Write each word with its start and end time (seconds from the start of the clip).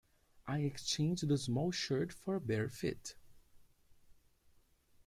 I 0.47 0.61
exchanged 0.61 1.27
the 1.27 1.37
small 1.37 1.69
shirt 1.69 2.11
for 2.11 2.33
a 2.37 2.41
better 2.41 2.69
fit. 2.69 3.13